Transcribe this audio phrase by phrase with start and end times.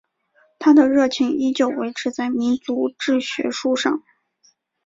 [0.57, 4.01] 他的热情依旧维持在民族志学术上。